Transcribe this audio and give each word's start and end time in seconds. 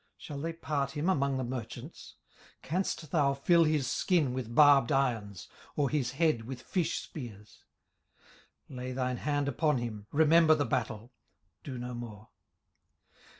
shall 0.17 0.39
they 0.39 0.51
part 0.51 0.97
him 0.97 1.07
among 1.07 1.37
the 1.37 1.43
merchants? 1.43 2.15
18:041:007 2.61 2.61
Canst 2.67 3.11
thou 3.11 3.33
fill 3.35 3.65
his 3.65 3.85
skin 3.85 4.33
with 4.33 4.55
barbed 4.55 4.91
irons? 4.91 5.47
or 5.75 5.91
his 5.91 6.13
head 6.13 6.45
with 6.45 6.59
fish 6.63 6.99
spears? 7.01 7.65
18:041:008 8.67 8.77
Lay 8.79 8.91
thine 8.93 9.17
hand 9.17 9.47
upon 9.47 9.77
him, 9.77 10.07
remember 10.11 10.55
the 10.55 10.65
battle, 10.65 11.11
do 11.63 11.77
no 11.77 11.93
more. 11.93 12.29